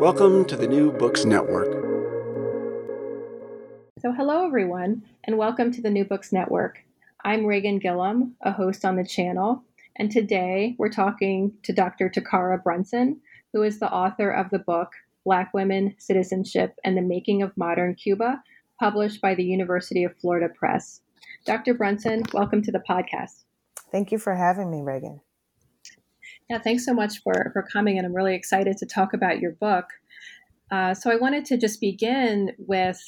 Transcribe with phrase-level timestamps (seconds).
[0.00, 1.70] Welcome to the New Books Network.
[4.00, 6.78] So, hello everyone, and welcome to the New Books Network.
[7.22, 9.62] I'm Reagan Gillum, a host on the channel,
[9.96, 12.08] and today we're talking to Dr.
[12.08, 13.20] Takkara Brunson,
[13.52, 14.88] who is the author of the book
[15.26, 18.42] Black Women, Citizenship, and the Making of Modern Cuba,
[18.78, 21.02] published by the University of Florida Press.
[21.44, 21.74] Dr.
[21.74, 23.44] Brunson, welcome to the podcast.
[23.92, 25.20] Thank you for having me, Reagan.
[26.50, 29.52] Yeah, thanks so much for, for coming, and I'm really excited to talk about your
[29.52, 29.84] book.
[30.68, 33.00] Uh, so I wanted to just begin with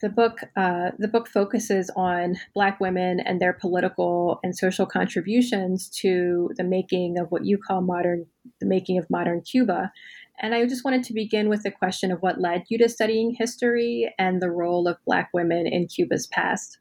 [0.00, 0.40] the book.
[0.56, 6.64] Uh, the book focuses on Black women and their political and social contributions to the
[6.64, 8.26] making of what you call modern,
[8.58, 9.92] the making of modern Cuba.
[10.40, 13.36] And I just wanted to begin with the question of what led you to studying
[13.38, 16.80] history and the role of Black women in Cuba's past.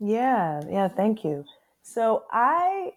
[0.00, 1.44] Yeah, yeah, thank you.
[1.82, 2.92] So I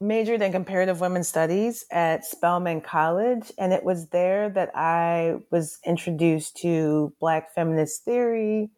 [0.00, 5.78] majored in comparative women's studies at Spelman College, and it was there that I was
[5.84, 8.70] introduced to Black feminist theory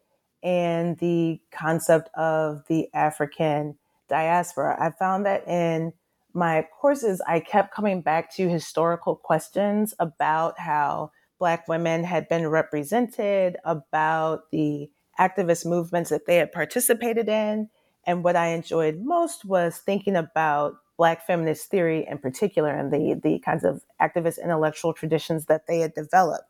[0.43, 3.77] and the concept of the African
[4.09, 4.75] diaspora.
[4.79, 5.93] I found that in
[6.33, 12.47] my courses, I kept coming back to historical questions about how Black women had been
[12.47, 14.89] represented, about the
[15.19, 17.69] activist movements that they had participated in.
[18.05, 23.19] And what I enjoyed most was thinking about Black feminist theory in particular and the,
[23.21, 26.47] the kinds of activist intellectual traditions that they had developed.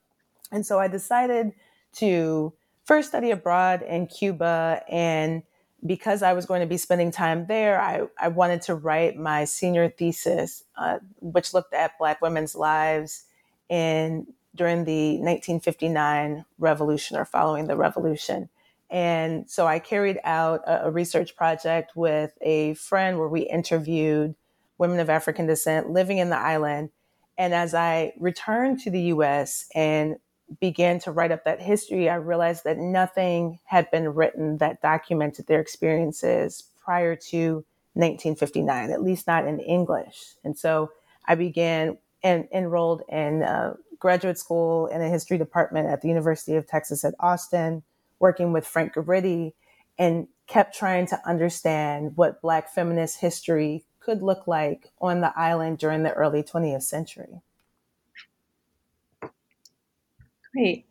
[0.52, 1.54] And so I decided
[1.94, 2.54] to
[2.84, 4.84] first study abroad in Cuba.
[4.90, 5.44] And
[5.86, 9.46] because I was going to be spending time there, I, I wanted to write my
[9.46, 13.24] senior thesis, uh, which looked at Black women's lives
[13.70, 18.50] in during the 1959 revolution or following the revolution.
[18.92, 24.36] And so I carried out a, a, research project with a friend where we interviewed
[24.78, 26.90] women of African descent living in the island.
[27.38, 30.18] And as I returned to the US and
[30.60, 35.48] began to write up that history, I realized that nothing had been written that documented
[35.48, 37.64] their experiences prior to
[37.94, 40.36] 1959, at least not in English.
[40.44, 40.92] And so
[41.26, 46.56] I began and enrolled in uh, graduate school in a history department at the University
[46.56, 47.84] of Texas at Austin,
[48.22, 49.54] working with Frank Guridy,
[50.00, 55.78] and kept trying to understand what Black feminist history could look like on the island
[55.78, 57.42] during the early 20th century.
[60.54, 60.86] Great.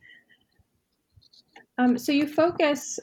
[1.79, 2.99] Um, so you focus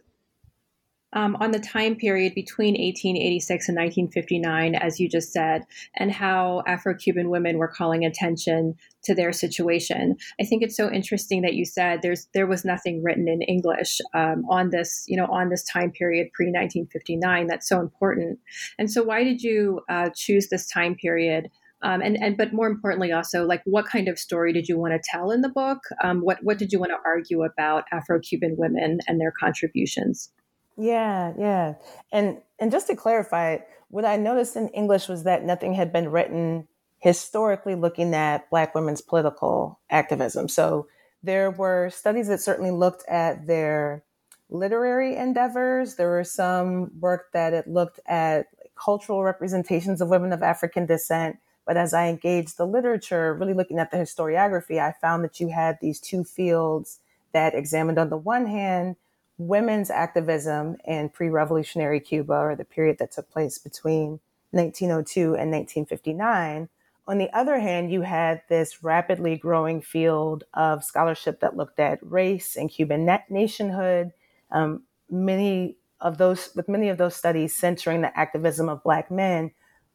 [1.13, 5.63] um, on the time period between 1886 and 1959, as you just said,
[5.95, 10.17] and how Afro Cuban women were calling attention to their situation.
[10.39, 13.99] I think it's so interesting that you said there's there was nothing written in English
[14.13, 17.47] um, on this, you know, on this time period pre 1959.
[17.47, 18.39] That's so important.
[18.77, 21.49] And so, why did you uh, choose this time period?
[21.83, 24.93] Um, and and but more importantly, also like what kind of story did you want
[24.93, 25.79] to tell in the book?
[26.03, 30.31] Um, what what did you want to argue about Afro Cuban women and their contributions?
[30.77, 31.75] Yeah, yeah.
[32.11, 33.59] And and just to clarify,
[33.89, 36.67] what I noticed in English was that nothing had been written
[36.99, 40.47] historically looking at black women's political activism.
[40.49, 40.87] So
[41.23, 44.03] there were studies that certainly looked at their
[44.49, 45.95] literary endeavors.
[45.95, 51.37] There were some work that it looked at cultural representations of women of African descent,
[51.65, 55.49] But as I engaged the literature, really looking at the historiography, I found that you
[55.49, 56.99] had these two fields
[57.33, 58.95] that examined, on the one hand,
[59.37, 64.19] women's activism in pre revolutionary Cuba, or the period that took place between
[64.51, 66.69] 1902 and 1959.
[67.09, 71.99] On the other hand, you had this rapidly growing field of scholarship that looked at
[72.01, 74.11] race and Cuban nationhood.
[74.51, 79.51] Um, many of those, with many of those studies centering the activism of Black men,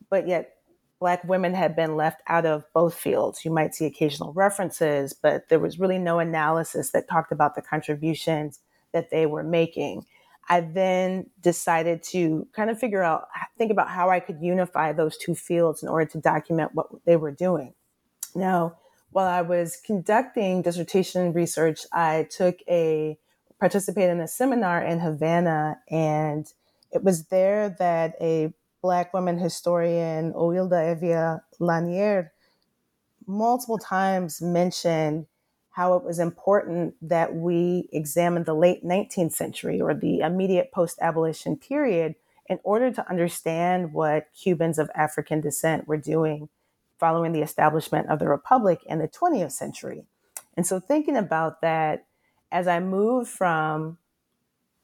[0.09, 0.55] but yet
[1.01, 3.45] Black women had been left out of both fields.
[3.45, 7.63] You might see occasional references, but there was really no analysis that talked about the
[7.63, 8.61] contributions
[8.93, 10.07] that they were making.
[10.49, 15.17] I then decided to kind of figure out, think about how I could unify those
[15.17, 17.75] two fields in order to document what they were doing.
[18.35, 18.77] Now,
[19.11, 23.19] while I was conducting dissertation research, I took a
[23.61, 26.53] participated in a seminar in Havana, and
[26.91, 28.53] it was there that a
[28.83, 32.33] Black woman historian, Oilda Hevia Lanier,
[33.27, 35.27] multiple times mentioned
[35.73, 40.99] how it was important that we examine the late 19th century or the immediate post
[41.01, 42.15] abolition period
[42.49, 46.49] in order to understand what Cubans of African descent were doing
[46.99, 50.05] following the establishment of the Republic in the 20th century.
[50.57, 52.05] And so, thinking about that,
[52.53, 53.99] as I moved from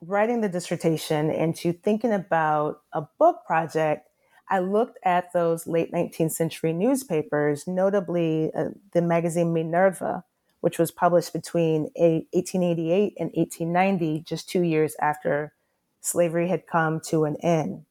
[0.01, 4.09] writing the dissertation into thinking about a book project,
[4.49, 10.25] I looked at those late 19th century newspapers, notably uh, the magazine Minerva,
[10.61, 15.53] which was published between 1888 and 1890, just two years after
[16.01, 17.85] slavery had come to an end.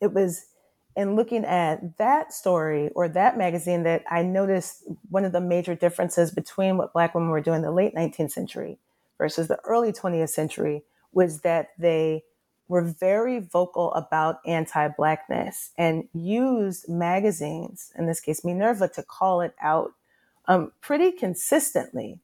[0.00, 0.46] It was
[0.96, 5.74] in looking at that story or that magazine that I noticed one of the major
[5.74, 8.78] differences between what Black women were doing in the late 19th century
[9.18, 12.24] versus the early 20th century was that they
[12.68, 19.40] were very vocal about anti Blackness and used magazines, in this case Minerva, to call
[19.40, 19.92] it out
[20.46, 22.20] um, pretty consistently.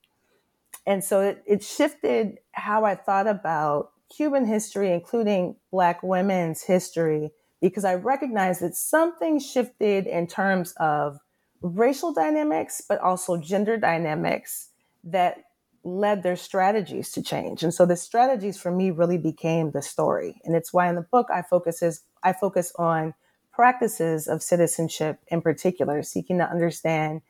[0.87, 7.31] And so it, it shifted how I thought about Cuban history, including Black women's history,
[7.61, 11.19] because I recognized that something shifted in terms of
[11.63, 14.71] racial dynamics, but also gender dynamics
[15.05, 15.45] that
[15.85, 17.63] led their strategies to change.
[17.63, 20.41] And so the strategies for me really became the story.
[20.45, 23.15] And it's why in the book I focuses I focus on
[23.53, 27.23] practices of citizenship in particular, seeking to understand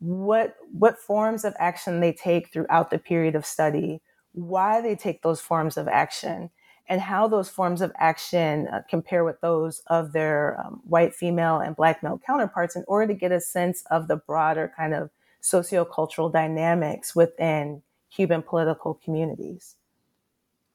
[0.00, 4.00] what what forms of action they take throughout the period of study,
[4.32, 6.50] why they take those forms of action,
[6.88, 11.58] and how those forms of action uh, compare with those of their um, white female
[11.58, 15.10] and black male counterparts in order to get a sense of the broader kind of
[15.42, 19.76] sociocultural dynamics within Cuban political communities.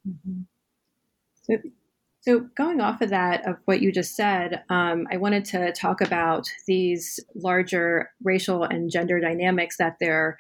[0.08, 0.42] Mm-hmm.
[1.42, 1.58] So
[2.26, 6.02] so, going off of that, of what you just said, um, I wanted to talk
[6.02, 10.36] about these larger racial and gender dynamics that they're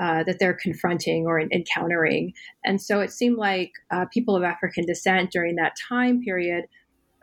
[0.00, 2.34] uh, that they're confronting or encountering.
[2.64, 6.66] And so, it seemed like uh, people of African descent during that time period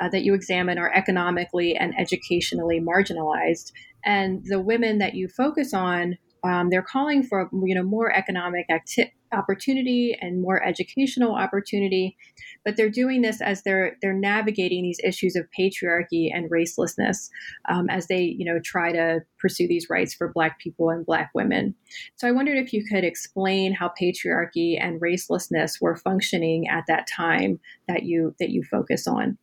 [0.01, 3.71] uh, that you examine are economically and educationally marginalized,
[4.03, 8.65] and the women that you focus on um, they're calling for you know more economic
[8.69, 12.17] acti- opportunity and more educational opportunity,
[12.65, 17.29] but they're doing this as they're they're navigating these issues of patriarchy and racelessness
[17.69, 21.31] um, as they you know try to pursue these rights for Black people and Black
[21.33, 21.75] women.
[22.15, 27.07] So I wondered if you could explain how patriarchy and racelessness were functioning at that
[27.07, 29.37] time that you that you focus on.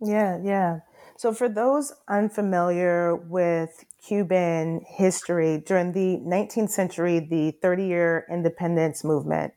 [0.00, 0.80] Yeah, yeah.
[1.18, 9.02] So, for those unfamiliar with Cuban history, during the 19th century, the 30 year independence
[9.02, 9.52] movement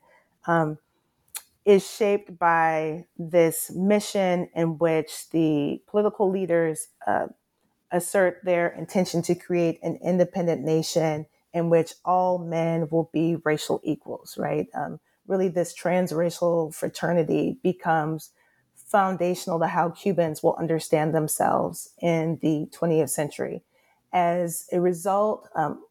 [0.48, 0.78] um,
[1.64, 7.28] is shaped by this mission in which the political leaders uh,
[7.92, 13.80] assert their intention to create an independent nation in which all men will be racial
[13.84, 14.66] equals, right?
[14.74, 18.30] Um, really, this transracial fraternity becomes
[18.92, 23.62] foundational to how Cubans will understand themselves in the 20th century.
[24.12, 25.82] As a result, um,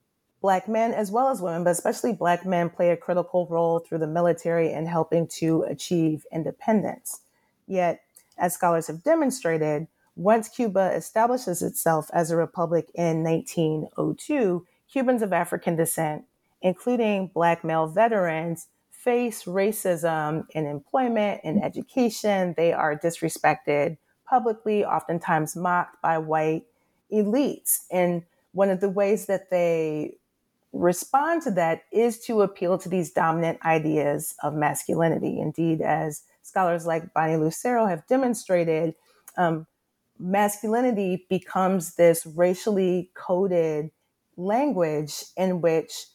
[0.41, 3.99] Black men, as well as women, but especially Black men, play a critical role through
[3.99, 7.21] the military in helping to achieve independence.
[7.67, 8.01] Yet,
[8.37, 15.33] as scholars have demonstrated, once Cuba establishes itself as a republic in 1902, Cubans of
[15.33, 16.25] African descent,
[16.61, 18.67] including Black male veterans,
[19.03, 22.53] face racism in employment and education.
[22.55, 26.63] They are disrespected publicly, oftentimes mocked by white
[27.11, 27.79] elites.
[27.91, 30.17] And one of the ways that they
[30.73, 35.39] respond to that is to appeal to these dominant ideas of masculinity.
[35.39, 38.95] Indeed, as scholars like Bonnie Lucero have demonstrated,
[39.37, 39.67] um,
[40.17, 43.91] masculinity becomes this racially coded
[44.37, 46.05] language in which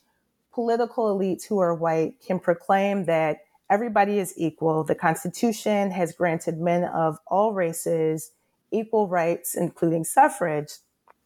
[0.56, 4.82] political elites who are white can proclaim that everybody is equal.
[4.84, 8.32] The Constitution has granted men of all races
[8.72, 10.72] equal rights, including suffrage.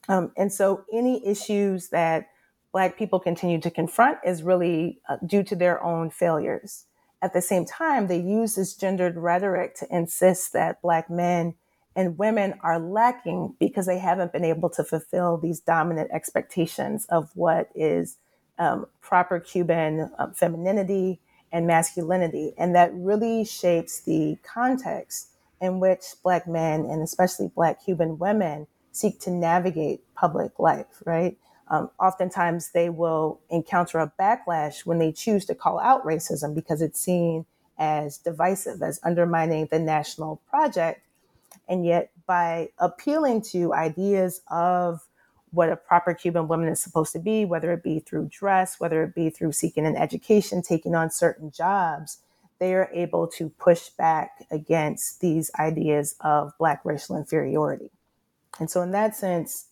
[0.09, 2.27] Um, and so any issues that
[2.73, 6.87] Black people continue to confront is really uh, due to their own failures.
[7.23, 11.55] At the same time, they use this gendered rhetoric to insist that Black men
[11.95, 17.31] and women are lacking because they haven't been able to fulfill these dominant expectations of
[17.35, 18.17] what is
[18.61, 21.19] um, proper Cuban um, femininity
[21.51, 22.53] and masculinity.
[22.57, 28.69] And that really shapes the context in which Black men and especially Black Cuban women
[28.93, 31.37] seek to navigate public life, right?
[31.69, 36.83] Um, oftentimes they will encounter a backlash when they choose to call out racism because
[36.83, 37.47] it's seen
[37.79, 41.01] as divisive, as undermining the national project.
[41.69, 45.01] And yet, by appealing to ideas of
[45.53, 49.03] what a proper Cuban woman is supposed to be, whether it be through dress, whether
[49.03, 52.19] it be through seeking an education, taking on certain jobs,
[52.59, 57.91] they are able to push back against these ideas of Black racial inferiority.
[58.59, 59.67] And so, in that sense,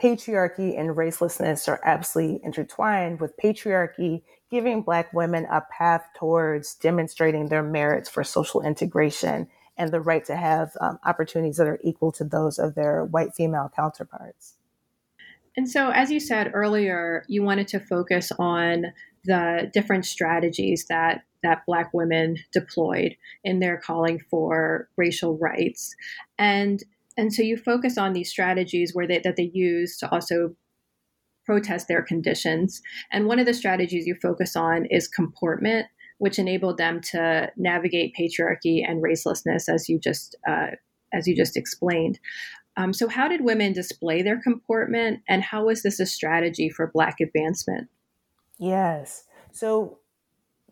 [0.00, 7.48] patriarchy and racelessness are absolutely intertwined, with patriarchy giving Black women a path towards demonstrating
[7.48, 12.12] their merits for social integration and the right to have um, opportunities that are equal
[12.12, 14.54] to those of their white female counterparts.
[15.56, 18.86] And so, as you said earlier, you wanted to focus on
[19.24, 25.94] the different strategies that that Black women deployed in their calling for racial rights,
[26.38, 26.82] and
[27.16, 30.54] and so you focus on these strategies where they, that they use to also
[31.44, 32.80] protest their conditions.
[33.10, 35.86] And one of the strategies you focus on is comportment,
[36.18, 40.68] which enabled them to navigate patriarchy and racelessness, as you just uh,
[41.12, 42.20] as you just explained.
[42.80, 46.90] Um, so, how did women display their comportment, and how was this a strategy for
[46.92, 47.90] Black advancement?
[48.58, 49.24] Yes.
[49.52, 49.98] So,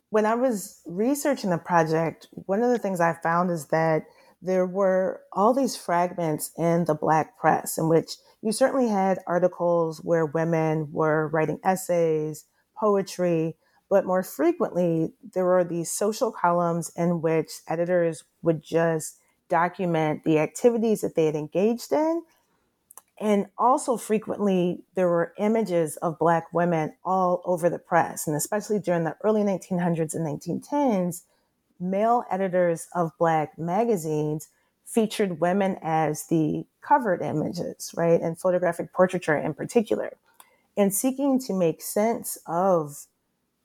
[0.08, 4.04] when I was researching the project, one of the things I found is that
[4.40, 10.00] there were all these fragments in the Black press in which you certainly had articles
[10.02, 13.56] where women were writing essays, poetry,
[13.90, 20.38] but more frequently, there were these social columns in which editors would just document the
[20.38, 22.22] activities that they had engaged in.
[23.20, 28.28] And also, frequently, there were images of Black women all over the press.
[28.28, 31.22] And especially during the early 1900s and 1910s,
[31.80, 34.48] male editors of Black magazines
[34.84, 38.20] featured women as the covered images, right?
[38.20, 40.16] And photographic portraiture in particular.
[40.76, 43.06] And seeking to make sense of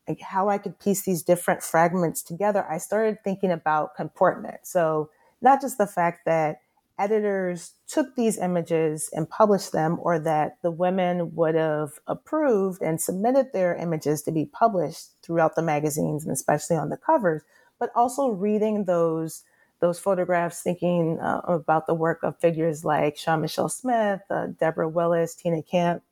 [0.07, 4.61] like how I could piece these different fragments together, I started thinking about comportment.
[4.63, 5.09] So
[5.43, 6.57] not just the fact that
[6.99, 13.01] editors took these images and published them or that the women would have approved and
[13.01, 17.41] submitted their images to be published throughout the magazines and especially on the covers
[17.79, 19.43] but also reading those
[19.81, 24.87] those photographs thinking uh, about the work of figures like Shawn Michelle Smith, uh, Deborah
[24.87, 26.05] Willis, Tina Campt,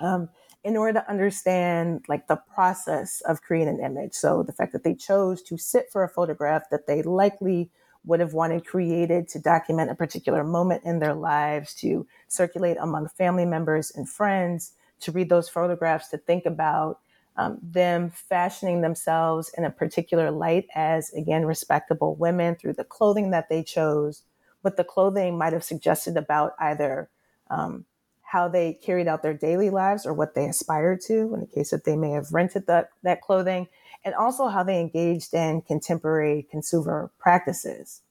[0.00, 0.28] um,
[0.62, 4.12] in order to understand like the process of creating an image.
[4.12, 7.70] So the fact that they chose to sit for a photograph that they likely
[8.04, 13.08] would have wanted created to document a particular moment in their lives, to circulate among
[13.08, 17.00] family members and friends, to read those photographs, to think about
[17.36, 23.30] um, them fashioning themselves in a particular light as, again, respectable women through the clothing
[23.30, 24.22] that they chose,
[24.62, 27.10] what the clothing might have suggested about either
[27.50, 27.84] um,
[28.22, 31.70] how they carried out their daily lives or what they aspired to, in the case
[31.70, 33.68] that they may have rented that, that clothing,
[34.04, 38.02] and also how they engaged in contemporary consumer practices.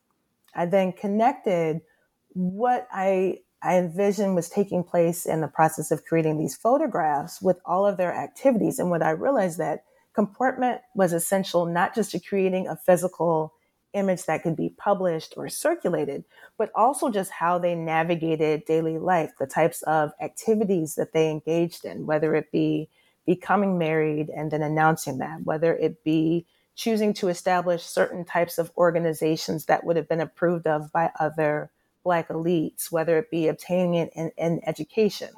[0.56, 1.82] I then connected
[2.30, 7.60] what I, I envisioned was taking place in the process of creating these photographs with
[7.66, 8.80] all of their activities.
[8.80, 9.84] And what I realized that
[10.14, 13.54] comportment was essential not just to creating a physical
[13.94, 16.24] image that could be published or circulated,
[16.58, 21.86] but also just how they navigated daily life, the types of activities that they engaged
[21.86, 22.90] in, whether it be
[23.26, 28.72] becoming married and then announcing that, whether it be choosing to establish certain types of
[28.78, 31.72] organizations that would have been approved of by other
[32.04, 35.30] Black elites, whether it be obtaining it in, in education.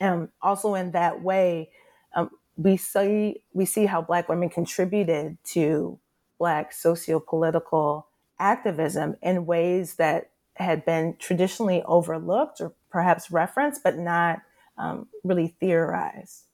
[0.00, 1.70] Um, also, in that way,
[2.14, 5.98] um, we see we see how Black women contributed to
[6.38, 8.06] Black socio-political
[8.38, 14.40] activism in ways that had been traditionally overlooked or perhaps referenced, but not
[14.76, 16.44] um, really theorized.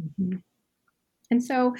[0.00, 0.36] Mm-hmm.
[1.30, 1.74] And so,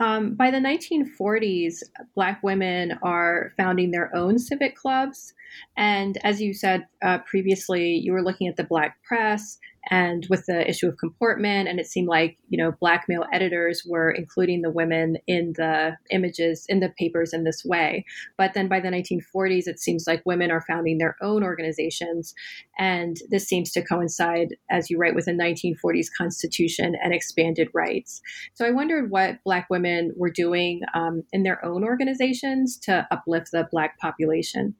[0.00, 1.82] um, by the 1940s,
[2.14, 5.32] Black women are founding their own civic clubs.
[5.76, 9.58] And as you said uh, previously, you were looking at the Black press
[9.90, 13.82] and with the issue of comportment and it seemed like you know black male editors
[13.86, 18.04] were including the women in the images in the papers in this way.
[18.38, 22.34] But then by the 1940s it seems like women are founding their own organizations
[22.78, 28.20] and this seems to coincide as you write with the 1940s constitution and expanded rights.
[28.54, 33.50] So i wondered what black women were doing um, in their own organizations to uplift
[33.52, 34.74] the black population.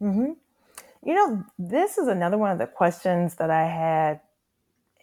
[0.00, 0.32] Mm-hmm.
[1.04, 4.20] You know, this is another one of the questions that I had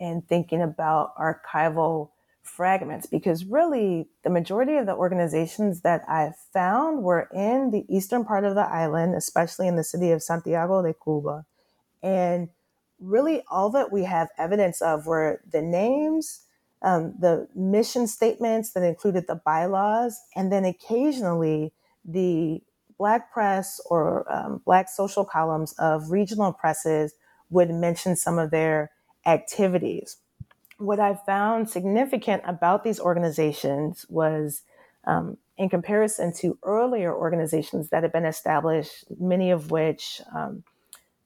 [0.03, 2.09] and thinking about archival
[2.41, 8.25] fragments because really the majority of the organizations that I found were in the eastern
[8.25, 11.45] part of the island, especially in the city of Santiago de Cuba.
[12.03, 12.49] And
[12.99, 16.41] really all that we have evidence of were the names,
[16.81, 21.71] um, the mission statements that included the bylaws, and then occasionally
[22.03, 22.61] the
[22.97, 27.13] Black press or um, Black social columns of regional presses
[27.49, 28.91] would mention some of their
[29.25, 30.17] activities.
[30.77, 34.63] What I found significant about these organizations was,
[35.05, 40.63] um, in comparison to earlier organizations that had been established, many of which um,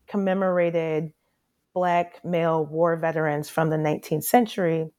[0.08, 1.13] commemorated
[1.74, 4.89] Black male war veterans from the 19th century,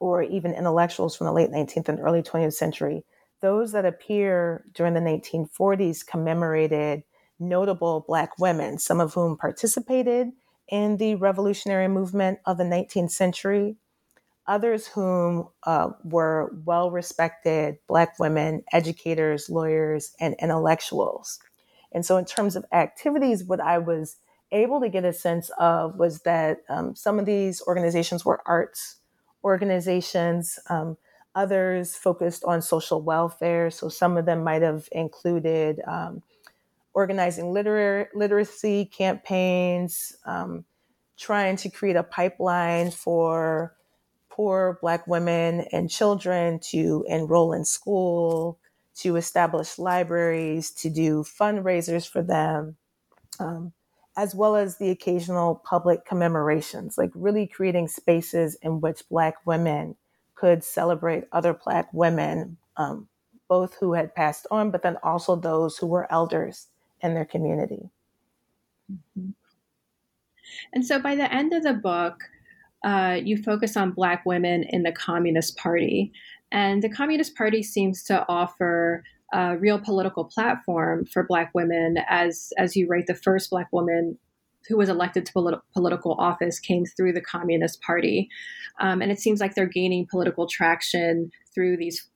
[0.00, 3.04] or even intellectuals from the late 19th and early 20th century.
[3.40, 7.02] Those that appear during the 1940s commemorated
[7.38, 10.28] notable Black women, some of whom participated
[10.68, 13.76] in the revolutionary movement of the 19th century,
[14.46, 21.40] others whom uh, were well respected Black women, educators, lawyers, and intellectuals.
[21.92, 24.16] And so, in terms of activities, what I was
[24.52, 28.96] able to get a sense of was that um, some of these organizations were arts
[29.44, 30.58] organizations.
[30.68, 30.96] Um,
[31.36, 33.70] others focused on social welfare.
[33.70, 36.22] So some of them might have included um,
[36.96, 40.64] organizing literary, literacy campaigns, um,
[41.18, 43.76] trying to create a pipeline for
[44.30, 48.58] poor Black women and children to enroll in school,
[48.96, 52.76] to establish libraries, to do fundraisers for them,
[53.38, 53.74] um,
[54.16, 59.96] as well as the occasional public commemorations, like really creating spaces in which Black women
[60.34, 63.06] could celebrate other Black women, um,
[63.48, 66.68] both who had passed on, but then also those who were elders
[67.02, 67.90] in their community.
[68.90, 69.30] Mm-hmm.
[70.72, 72.20] And so by the end of the book,
[72.84, 76.12] uh, you focus on Black women in the Communist Party.
[76.52, 81.96] And the Communist Party seems to offer a real political platform for Black women.
[82.08, 84.18] As, as you write, the first Black woman
[84.68, 88.28] who was elected to politi- political office came through the Communist Party.
[88.80, 92.08] Um, and it seems like they're gaining political traction through these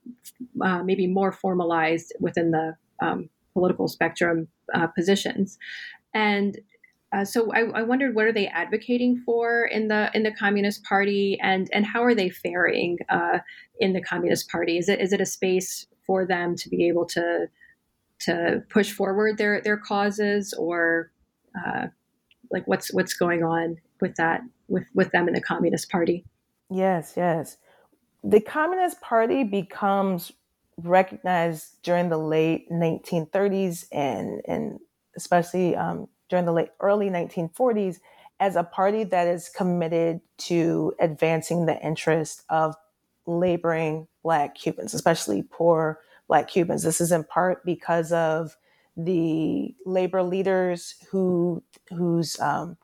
[0.61, 5.57] uh, maybe more formalized within the um, political spectrum uh, positions.
[6.13, 6.57] And
[7.13, 10.83] uh, so I, I, wondered what are they advocating for in the in the Communist
[10.85, 13.39] Party, and and how are they faring uh,
[13.79, 14.77] in the Communist Party?
[14.77, 17.47] Is it is it a space for them to be able to
[18.19, 21.11] to push forward their their causes, or
[21.65, 21.87] uh,
[22.49, 26.23] like what's what's going on with that with with them in the Communist Party?
[26.69, 27.57] Yes, yes.
[28.23, 30.31] The Communist Party becomes
[30.77, 34.79] recognized during the late 1930s and, and
[35.15, 37.99] especially um, during the late early 1940s
[38.39, 42.75] as a party that is committed to advancing the interest of
[43.27, 46.83] laboring Black Cubans, especially poor Black Cubans.
[46.83, 48.55] This is in part because of
[48.97, 52.77] the labor leaders who who's um,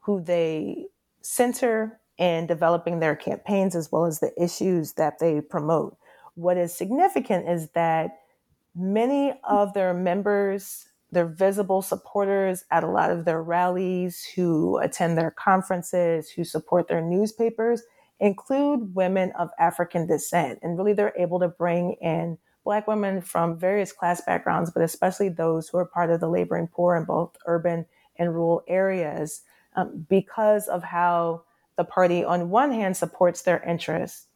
[0.00, 0.86] who they
[1.22, 5.96] center in developing their campaigns as well as the issues that they promote
[6.36, 8.18] what is significant is that
[8.74, 15.16] many of their members, their visible supporters at a lot of their rallies, who attend
[15.16, 17.82] their conferences, who support their newspapers,
[18.20, 20.58] include women of African descent.
[20.62, 25.28] And really, they're able to bring in Black women from various class backgrounds, but especially
[25.28, 29.42] those who are part of the laboring poor in both urban and rural areas,
[29.76, 31.44] um, because of how
[31.76, 34.26] the party, on one hand, supports their interests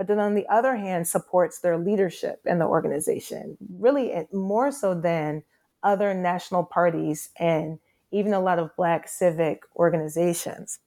[0.00, 4.72] but then on the other hand supports their leadership in the organization really eh, more
[4.72, 5.42] so than
[5.82, 7.78] other national parties and
[8.10, 10.78] even a lot of black civic organizations.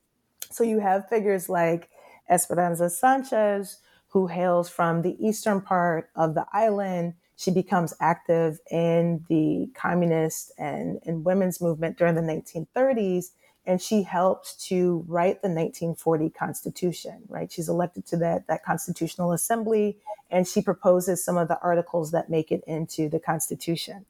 [0.49, 1.91] So you have figures like
[2.28, 7.13] esperanza sanchez who hails from the eastern part of the island.
[7.36, 13.26] She becomes active in the communist and, and women's movement during the 1930s
[13.65, 17.23] and she helped to write the 1940 Constitution.
[17.28, 19.97] Right, she's elected to that that constitutional assembly,
[20.30, 24.06] and she proposes some of the articles that make it into the Constitution.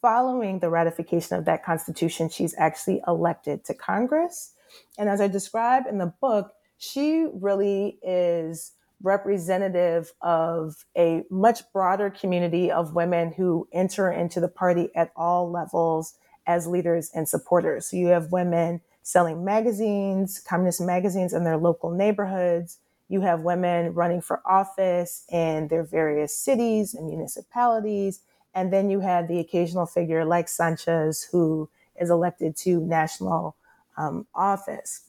[0.00, 4.54] Following the ratification of that Constitution, she's actually elected to Congress,
[4.98, 12.10] and as I describe in the book, she really is representative of a much broader
[12.10, 16.14] community of women who enter into the party at all levels
[16.46, 17.86] as leaders and supporters.
[17.86, 22.76] So you have women selling magazines, communist magazines in their local neighborhoods.
[23.08, 28.20] You have women running for office in their various cities and municipalities.
[28.52, 33.56] And then you have the occasional figure like Sanchez, who is elected to national
[33.96, 35.08] um, office.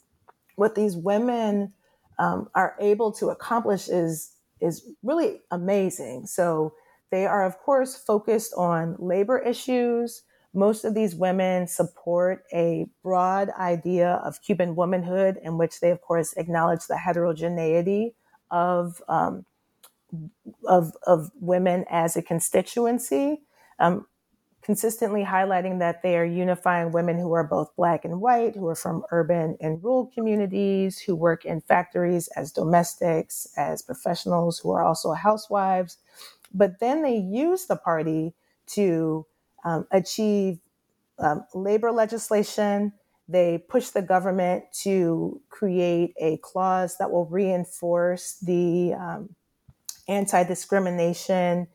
[0.55, 1.73] What these women
[2.17, 4.31] um, are able to accomplish is
[4.61, 6.25] is really amazing.
[6.27, 6.73] So
[7.11, 10.21] they are, of course, focused on labor issues.
[10.53, 16.01] Most of these women support a broad idea of Cuban womanhood, in which they, of
[16.01, 18.15] course, acknowledge the heterogeneity
[18.51, 19.45] of um,
[20.65, 23.41] of, of women as a constituency.
[23.79, 24.07] Um,
[24.61, 28.75] consistently highlighting that they are unifying women who are both black and white, who are
[28.75, 34.83] from urban and rural communities, who work in factories as domestics, as professionals, who are
[34.83, 35.97] also housewives.
[36.53, 38.33] But then they use the party
[38.67, 39.25] to
[39.63, 40.59] um, achieve
[41.19, 42.93] um, labor legislation.
[43.27, 49.35] They push the government to create a clause that will reinforce the um,
[50.07, 51.67] anti discrimination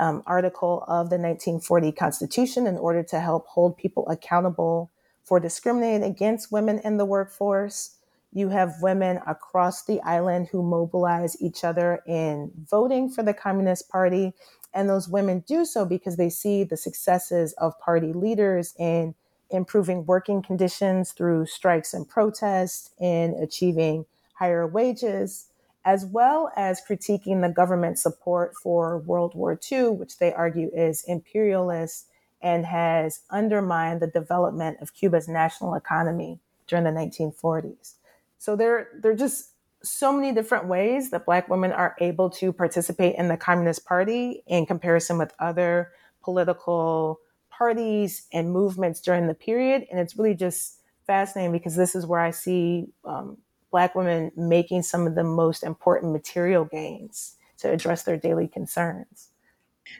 [0.00, 4.90] um, article of the 1940 Constitution in order to help hold people accountable
[5.22, 7.96] for discriminating against women in the workforce.
[8.32, 13.88] You have women across the island who mobilize each other in voting for the Communist
[13.90, 14.32] Party.
[14.74, 19.14] And those women do so because they see the successes of party leaders in
[19.50, 25.48] improving working conditions through strikes and protests, in achieving higher wages,
[25.84, 31.04] as well as critiquing the government support for World War II, which they argue is
[31.06, 32.06] imperialist
[32.40, 37.94] and has undermined the development of Cuba's national economy during the 1940s.
[38.38, 39.51] So there are just
[39.84, 44.42] so many different ways that Black women are able to participate in the Communist Party
[44.46, 45.92] in comparison with other
[46.22, 49.86] political parties and movements during the period.
[49.90, 53.38] And it's really just fascinating because this is where I see um,
[53.70, 59.30] Black women making some of the most important material gains to address their daily concerns.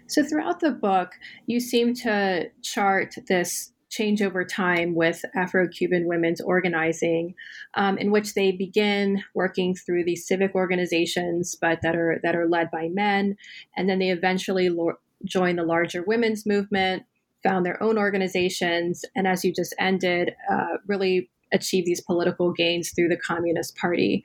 [0.07, 1.13] So, throughout the book,
[1.47, 7.35] you seem to chart this change over time with Afro Cuban women's organizing,
[7.75, 12.49] um, in which they begin working through these civic organizations, but that are that are
[12.49, 13.37] led by men,
[13.77, 17.05] and then they eventually lo- join the larger women's movement,
[17.45, 22.93] found their own organizations, and as you just ended, uh, really achieve these political gains
[22.93, 24.25] through the Communist Party.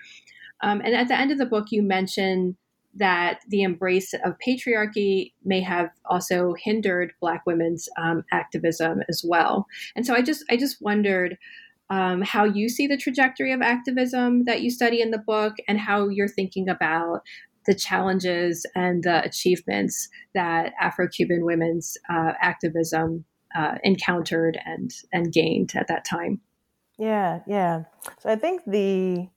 [0.64, 2.56] Um, and at the end of the book, you mention
[2.98, 9.68] that the embrace of patriarchy may have also hindered Black women's um, activism as well.
[9.96, 11.38] And so I just I just wondered
[11.90, 15.80] um, how you see the trajectory of activism that you study in the book, and
[15.80, 17.22] how you're thinking about
[17.66, 25.74] the challenges and the achievements that Afro-Cuban women's uh, activism uh, encountered and and gained
[25.76, 26.42] at that time.
[26.98, 27.84] Yeah, yeah.
[28.20, 29.30] So I think the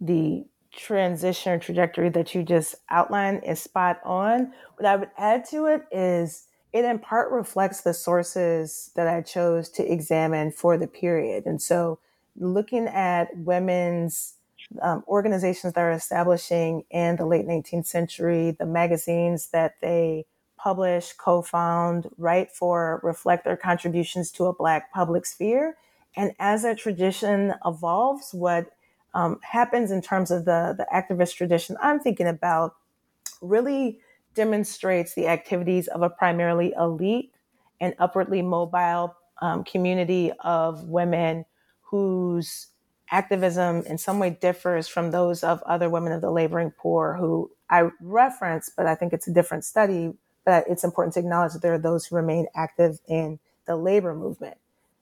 [0.00, 4.52] the transition or trajectory that you just outlined is spot on.
[4.76, 9.22] What I would add to it is it in part reflects the sources that I
[9.22, 11.46] chose to examine for the period.
[11.46, 11.98] And so
[12.36, 14.34] looking at women's
[14.82, 20.26] um, organizations that are establishing in the late 19th century, the magazines that they
[20.58, 25.76] publish, co-found, write for, reflect their contributions to a Black public sphere
[26.18, 28.72] and as that tradition evolves, what
[29.14, 32.76] um, happens in terms of the, the activist tradition I'm thinking about
[33.40, 33.98] really
[34.34, 37.32] demonstrates the activities of a primarily elite
[37.80, 41.44] and upwardly mobile um, community of women
[41.82, 42.68] whose
[43.10, 47.50] activism in some way differs from those of other women of the laboring poor who
[47.70, 50.12] I reference, but I think it's a different study.
[50.44, 54.14] But it's important to acknowledge that there are those who remain active in the labor
[54.14, 54.56] movement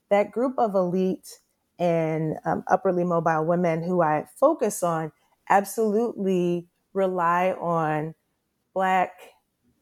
[0.08, 1.40] that group of elite
[1.78, 5.12] and um, upperly mobile women who I focus on
[5.48, 8.14] absolutely rely on
[8.74, 9.12] Black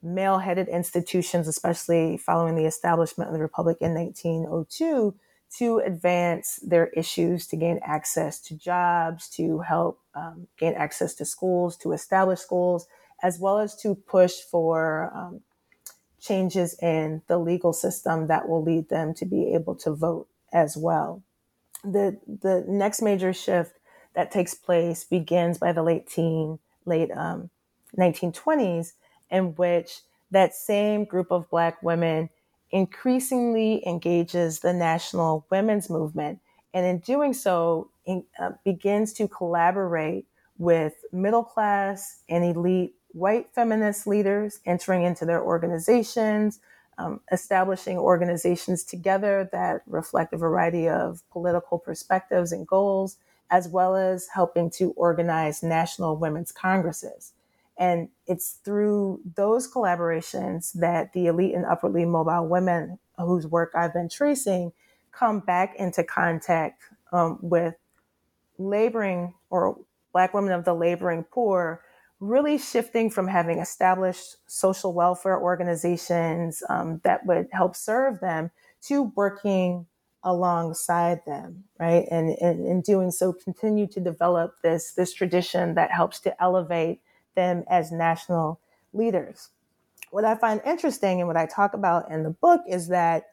[0.02, 5.14] male headed institutions, especially following the establishment of the Republic in 1902,
[5.58, 11.24] to advance their issues, to gain access to jobs, to help um, gain access to
[11.24, 12.86] schools, to establish schools,
[13.22, 15.40] as well as to push for um,
[16.20, 20.76] changes in the legal system that will lead them to be able to vote as
[20.76, 21.22] well.
[21.84, 23.78] The the next major shift
[24.14, 27.50] that takes place begins by the late teen, late um,
[27.98, 28.92] 1920s,
[29.30, 32.30] in which that same group of Black women
[32.70, 36.40] increasingly engages the national women's movement.
[36.72, 40.26] And in doing so, in, uh, begins to collaborate
[40.58, 46.58] with middle class and elite white feminist leaders entering into their organizations,
[46.98, 53.18] um, establishing organizations together that reflect a variety of political perspectives and goals,
[53.50, 57.32] as well as helping to organize national women's congresses.
[57.76, 63.92] And it's through those collaborations that the elite and upwardly mobile women whose work I've
[63.92, 64.72] been tracing
[65.12, 67.74] come back into contact um, with
[68.58, 69.78] laboring or
[70.12, 71.82] Black women of the laboring poor,
[72.20, 78.50] really shifting from having established social welfare organizations um, that would help serve them
[78.82, 79.86] to working
[80.22, 82.06] alongside them, right?
[82.10, 87.00] And, in doing so, continue to develop this, this tradition that helps to elevate
[87.34, 88.60] them as national
[88.92, 89.50] leaders.
[90.10, 93.24] What I find interesting and what I talk about in the book is that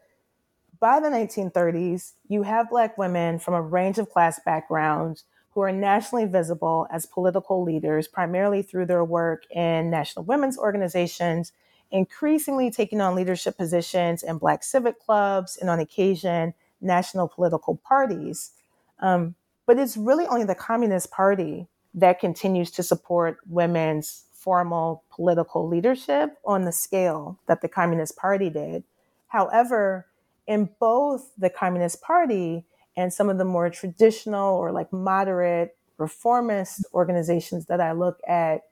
[0.80, 5.72] by the 1930s, you have Black women from a range of class backgrounds who are
[5.72, 11.52] nationally visible as political leaders, primarily through their work in national women's organizations,
[11.92, 18.52] increasingly taking on leadership positions in Black civic clubs and, on occasion, national political parties.
[19.00, 19.36] Um,
[19.66, 26.38] but it's really only the Communist Party that continues to support women's formal political leadership
[26.46, 28.84] on the scale that the Communist Party did.
[29.28, 30.08] However,
[30.48, 32.66] in both the Communist Party
[32.98, 38.64] and some of the more traditional or like moderate reformist organizations that I look at,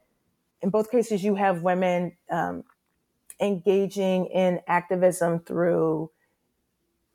[0.61, 2.63] in both cases, you have women um,
[3.39, 6.11] engaging in activism through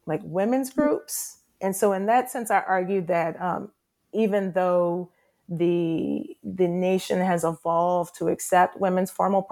[0.06, 1.38] like women's groups.
[1.60, 3.72] And so, in that sense, I argue that um,
[4.12, 5.10] even though
[5.48, 9.46] the the nation has evolved to accept women's formal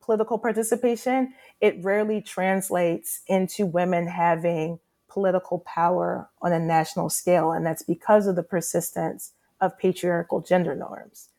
[0.00, 4.78] political participation, it rarely translates into women having
[5.18, 10.76] political power on a national scale, and that's because of the persistence of patriarchal gender
[10.76, 11.30] norms.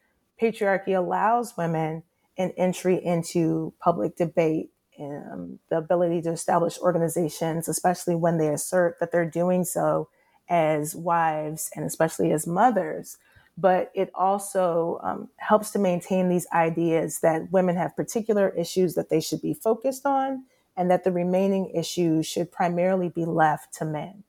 [0.41, 2.03] Patriarchy allows women
[2.37, 8.49] an entry into public debate and um, the ability to establish organizations, especially when they
[8.49, 10.09] assert that they're doing so
[10.49, 13.17] as wives and especially as mothers
[13.57, 19.09] but it also um, helps to maintain these ideas that women have particular issues that
[19.09, 20.45] they should be focused on
[20.79, 24.23] and that the remaining issues should primarily be left to men.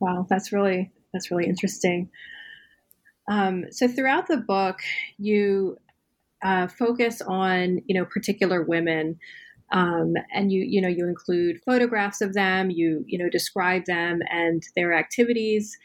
[0.00, 2.08] Wow that's really that's really interesting.
[3.30, 4.78] Um, so throughout the book
[5.18, 5.76] you
[6.42, 9.18] uh, focus on you know particular women
[9.72, 14.20] um, and you you know you include photographs of them you you know describe them
[14.30, 15.76] and their activities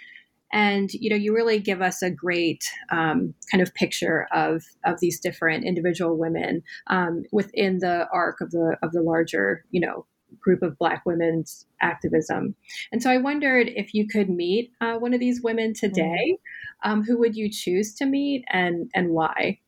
[0.54, 5.00] and you know you really give us a great um, kind of picture of of
[5.02, 10.06] these different individual women um, within the arc of the of the larger you know
[10.40, 12.56] group of black women's activism
[12.92, 16.38] and so i wondered if you could meet uh, one of these women today
[16.86, 16.92] mm-hmm.
[16.92, 19.60] um, who would you choose to meet and and why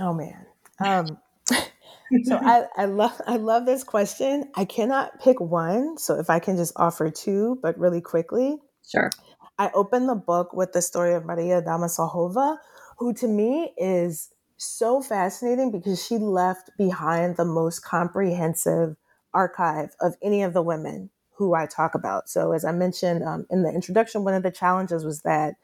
[0.00, 0.46] oh man
[0.84, 1.06] um,
[2.24, 4.50] so I, I love I love this question.
[4.54, 5.96] I cannot pick one.
[5.98, 8.58] So if I can just offer two, but really quickly.
[8.90, 9.10] Sure.
[9.58, 12.58] I opened the book with the story of Maria Damasa Jova,
[12.98, 18.96] who to me is so fascinating because she left behind the most comprehensive
[19.34, 22.28] archive of any of the women who I talk about.
[22.28, 25.54] So, as I mentioned um, in the introduction, one of the challenges was that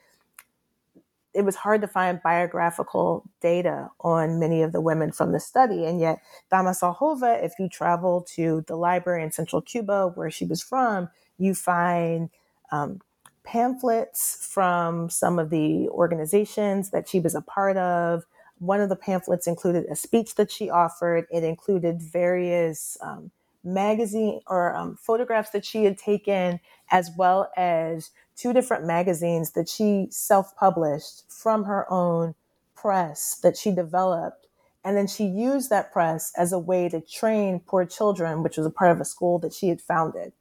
[1.34, 5.84] it was hard to find biographical data on many of the women from the study.
[5.84, 6.20] And yet,
[6.50, 11.08] Damasa Jova, if you travel to the library in central Cuba, where she was from,
[11.38, 12.30] you find
[12.72, 13.00] um,
[13.48, 18.24] pamphlets from some of the organizations that she was a part of.
[18.58, 21.26] One of the pamphlets included a speech that she offered.
[21.30, 23.30] It included various um,
[23.64, 29.68] magazine or um, photographs that she had taken, as well as two different magazines that
[29.68, 32.34] she self published from her own
[32.76, 34.46] press that she developed.
[34.84, 38.66] And then she used that press as a way to train poor children, which was
[38.66, 40.32] a part of a school that she had founded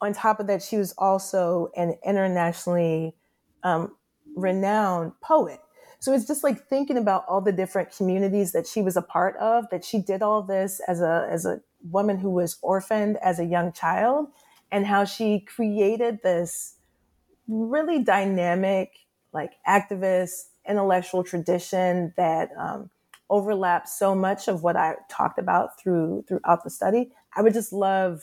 [0.00, 3.14] on top of that, she was also an internationally
[3.62, 3.96] um,
[4.36, 5.60] renowned poet.
[6.00, 9.36] So it's just like thinking about all the different communities that she was a part
[9.38, 13.40] of, that she did all this as a, as a woman who was orphaned as
[13.40, 14.28] a young child,
[14.70, 16.76] and how she created this
[17.48, 18.92] really dynamic,
[19.32, 22.90] like activist, intellectual tradition that um,
[23.30, 27.10] overlaps so much of what I talked about through throughout the study.
[27.34, 28.22] I would just love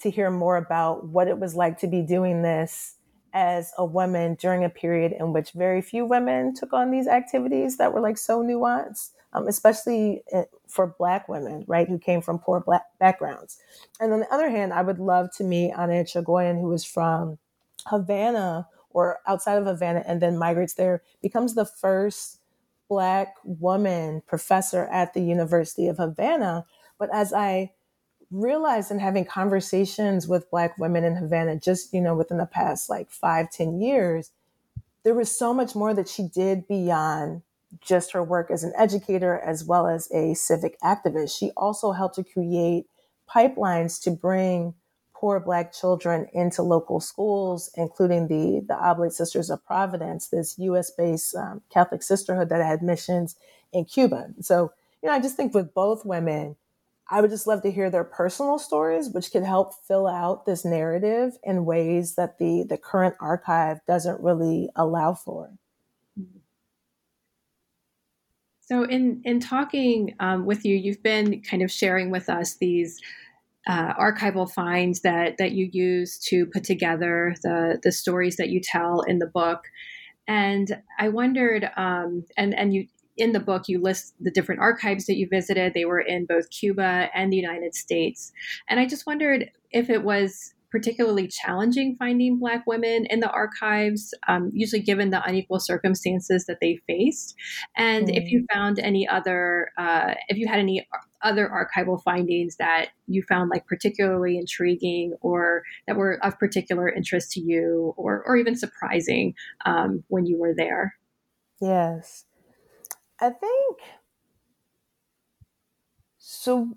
[0.00, 2.96] to hear more about what it was like to be doing this
[3.32, 7.76] as a woman during a period in which very few women took on these activities
[7.76, 12.38] that were like so nuanced, um, especially eh, for Black women, right, who came from
[12.38, 13.58] poor Black backgrounds.
[14.00, 17.38] And on the other hand, I would love to meet Ana who was from
[17.86, 22.40] Havana or outside of Havana and then migrates there, becomes the first
[22.88, 26.64] Black woman professor at the University of Havana.
[26.98, 27.72] But as I
[28.30, 32.90] realized in having conversations with black women in havana just you know within the past
[32.90, 34.30] like five ten years
[35.06, 37.42] there was so much more that she did beyond
[37.80, 41.38] just her work as an educator as well as a civic activist.
[41.38, 42.86] She also helped to create
[43.30, 44.74] pipelines to bring
[45.14, 50.90] poor black children into local schools including the the oblate sisters of providence this us
[50.90, 53.34] based um, catholic sisterhood that had missions
[53.72, 54.28] in cuba.
[54.42, 56.54] So you know i just think with both women
[57.08, 60.64] I would just love to hear their personal stories, which could help fill out this
[60.64, 65.50] narrative in ways that the, the current archive doesn't really allow for.
[68.62, 73.00] So, in in talking um, with you, you've been kind of sharing with us these
[73.68, 78.60] uh, archival finds that that you use to put together the the stories that you
[78.60, 79.66] tell in the book.
[80.26, 85.06] And I wondered, um, and and you in the book, you list the different archives
[85.06, 85.74] that you visited.
[85.74, 88.32] They were in both Cuba and the United States.
[88.68, 94.12] And I just wondered if it was particularly challenging finding Black women in the archives,
[94.28, 97.34] um, usually given the unequal circumstances that they faced.
[97.76, 98.16] And mm.
[98.16, 98.54] if you mm.
[98.54, 100.86] found any other, uh, if you had any
[101.22, 107.32] other archival findings that you found like particularly intriguing or that were of particular interest
[107.32, 110.94] to you or, or even surprising um, when you were there.
[111.60, 112.25] Yes.
[113.20, 113.78] I think
[116.18, 116.76] so.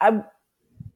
[0.00, 0.22] I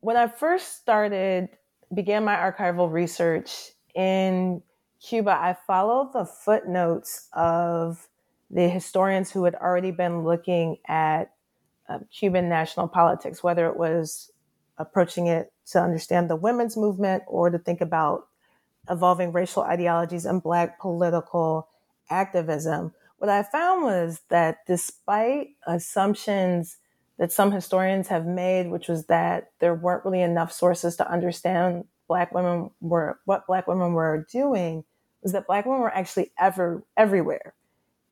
[0.01, 1.49] when I first started
[1.95, 4.63] began my archival research in
[5.01, 8.09] Cuba, I followed the footnotes of
[8.51, 11.33] the historians who had already been looking at
[11.89, 14.33] uh, Cuban national politics, whether it was
[14.79, 18.29] approaching it to understand the women's movement or to think about
[18.91, 21.69] evolving racial ideologies and Black political
[22.11, 26.79] activism what I found was that despite assumptions
[27.19, 31.85] that some historians have made, which was that there weren't really enough sources to understand
[32.09, 34.85] black women were what black women were doing,
[35.23, 37.55] was that black women were actually ever everywhere.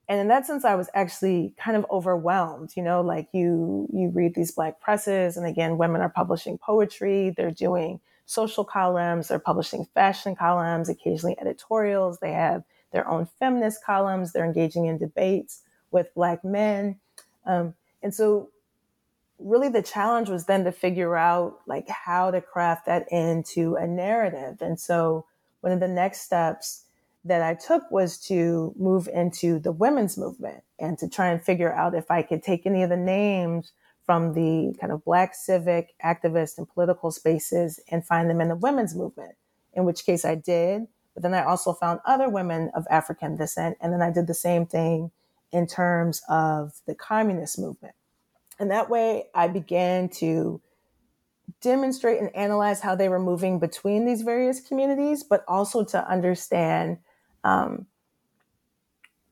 [0.08, 2.72] And in that sense, I was actually kind of overwhelmed.
[2.76, 7.34] You know, like you you read these black presses, and again, women are publishing poetry,
[7.36, 12.18] they're doing social columns, they're publishing fashion columns, occasionally editorials.
[12.18, 12.62] They have
[12.92, 14.32] their own feminist columns.
[14.32, 16.98] They're engaging in debates with Black men.
[17.46, 18.50] Um, and so,
[19.38, 23.86] really, the challenge was then to figure out like how to craft that into a
[23.86, 24.60] narrative.
[24.60, 25.26] And so,
[25.60, 26.84] one of the next steps
[27.24, 31.72] that I took was to move into the women's movement and to try and figure
[31.72, 33.72] out if I could take any of the names
[34.04, 38.56] from the kind of Black civic activist and political spaces and find them in the
[38.56, 39.36] women's movement,
[39.74, 40.88] in which case I did.
[41.14, 43.76] But then I also found other women of African descent.
[43.80, 45.10] And then I did the same thing
[45.52, 47.94] in terms of the communist movement.
[48.58, 50.60] And that way I began to
[51.60, 56.98] demonstrate and analyze how they were moving between these various communities, but also to understand
[57.44, 57.86] um,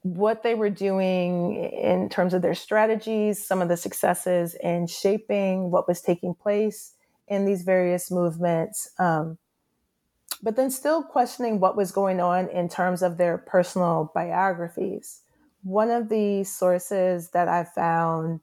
[0.02, 5.70] what they were doing in terms of their strategies, some of the successes in shaping
[5.70, 6.94] what was taking place
[7.28, 8.90] in these various movements.
[8.98, 9.38] Um,
[10.42, 15.20] but then still questioning what was going on in terms of their personal biographies.
[15.62, 18.40] One of the sources that I found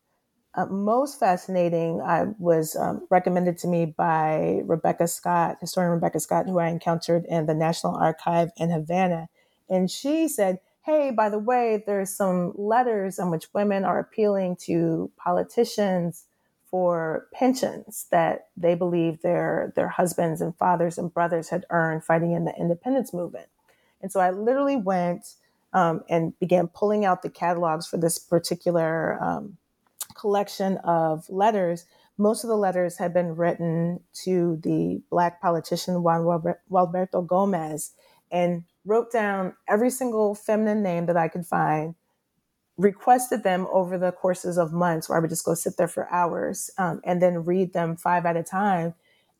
[0.58, 6.48] uh, most fascinating I was um, recommended to me by Rebecca Scott, historian Rebecca Scott,
[6.48, 9.28] who I encountered in the National Archive in Havana.
[9.70, 14.56] And she said, Hey, by the way, there's some letters in which women are appealing
[14.62, 16.26] to politicians
[16.78, 22.34] for pensions that they believe their their husbands and fathers and brothers had earned fighting
[22.34, 23.48] in the independence movement.
[24.00, 25.34] And so I literally went
[25.74, 29.58] um, and began pulling out the catalogs for this particular um,
[30.14, 31.88] collection of letters.
[32.20, 36.22] Most of the letters had been written to the black politician Juan
[36.70, 37.94] Gualberto Gomez
[38.32, 41.96] and wrote down every single feminine name that I could find
[42.78, 46.12] requested them over the courses of months where I would just go sit there for
[46.12, 48.94] hours um, and then read them five at a time.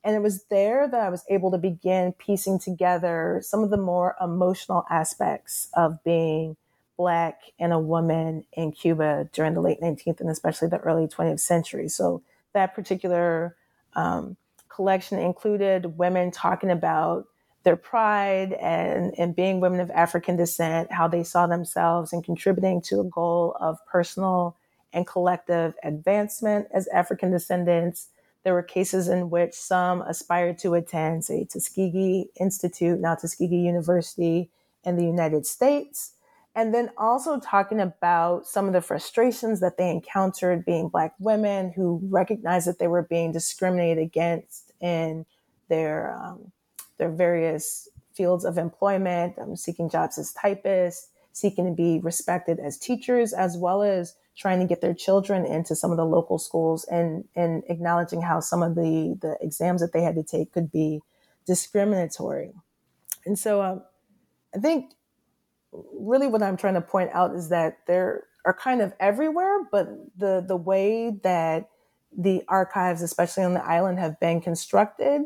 [0.04, 3.78] And it was there that I was able to begin piecing together some of the
[3.78, 6.56] more emotional aspects of being
[6.98, 11.40] Black and a woman in Cuba during the late 19th and especially the early 20th
[11.40, 11.90] century.
[11.90, 12.24] So
[12.54, 13.56] that particular
[13.96, 14.36] um,
[14.70, 17.28] collection included women talking about
[17.68, 22.82] their pride and, and being women of African descent, how they saw themselves and contributing
[22.84, 24.56] to a goal of personal
[24.94, 28.08] and collective advancement as African descendants.
[28.46, 34.50] There were cases in which some aspired to attend, say, Tuskegee Institute, now Tuskegee University
[34.86, 36.14] in the United States.
[36.56, 41.74] And then also talking about some of the frustrations that they encountered being Black women
[41.74, 45.26] who recognized that they were being discriminated against in
[45.68, 46.54] their um,
[46.98, 52.78] their various fields of employment, um, seeking jobs as typists, seeking to be respected as
[52.78, 56.84] teachers, as well as trying to get their children into some of the local schools
[56.86, 60.72] and, and acknowledging how some of the, the exams that they had to take could
[60.72, 61.00] be
[61.46, 62.54] discriminatory.
[63.26, 63.84] And so um,
[64.56, 64.94] I think
[65.72, 69.88] really what I'm trying to point out is that there are kind of everywhere, but
[70.18, 71.70] the, the way that
[72.16, 75.24] the archives, especially on the island, have been constructed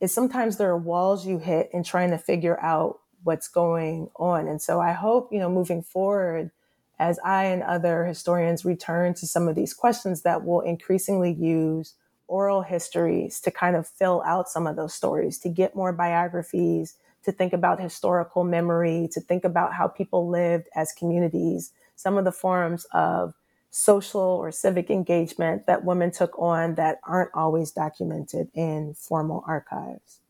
[0.00, 4.46] is sometimes there are walls you hit in trying to figure out what's going on.
[4.46, 6.50] And so I hope, you know, moving forward,
[6.98, 11.94] as I and other historians return to some of these questions, that we'll increasingly use
[12.26, 16.94] oral histories to kind of fill out some of those stories, to get more biographies,
[17.24, 22.24] to think about historical memory, to think about how people lived as communities, some of
[22.24, 23.34] the forms of
[23.70, 30.20] social or civic engagement that women took on that aren't always documented in formal archives.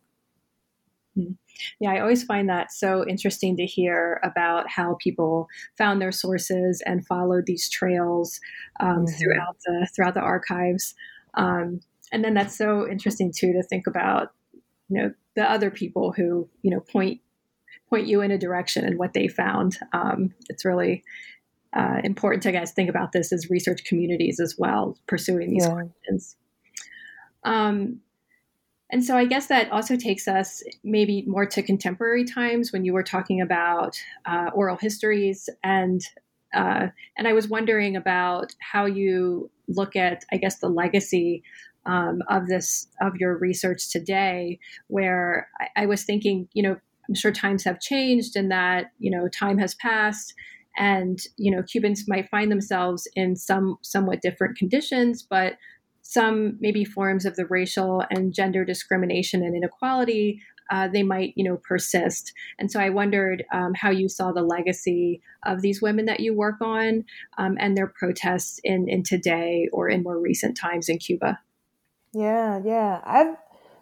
[1.14, 1.32] Hmm.
[1.80, 6.82] Yeah, I always find that so interesting to hear about how people found their sources
[6.86, 8.41] and followed these trails
[8.80, 9.07] um, mm-hmm.
[9.07, 10.95] throughout the throughout the archives.
[11.34, 11.80] Um,
[12.12, 14.32] and then that's so interesting too to think about,
[14.89, 17.20] you know, the other people who you know point
[17.89, 19.78] point you in a direction and what they found.
[19.93, 21.03] Um, it's really
[21.77, 25.73] uh, important to guys think about this as research communities as well, pursuing these yeah.
[25.73, 26.37] questions.
[27.45, 28.01] Um,
[28.91, 32.95] and so I guess that also takes us maybe more to contemporary times when you
[32.95, 36.01] were talking about uh, oral histories and
[36.55, 36.87] uh,
[37.19, 41.43] and I was wondering about how you look at I guess the legacy
[41.85, 46.77] um, of this of your research today, where I, I was thinking you know
[47.09, 50.33] I'm sure times have changed and that you know time has passed
[50.79, 55.55] and you know cubans might find themselves in some somewhat different conditions but
[56.03, 61.45] some maybe forms of the racial and gender discrimination and inequality uh, they might you
[61.45, 62.33] know persist.
[62.59, 66.35] And so i wondered um, how you saw the legacy of these women that you
[66.35, 67.05] work on
[67.39, 71.41] um, and their protests in in today or in more recent times in cuba.
[72.12, 73.01] Yeah yeah.
[73.05, 73.37] I've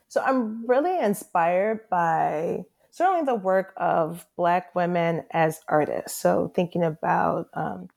[0.09, 2.64] so i'm really inspired by
[2.97, 6.18] certainly the work of Black women as artists.
[6.18, 7.90] So thinking about um,